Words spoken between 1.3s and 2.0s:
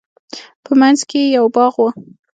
يو باغ و.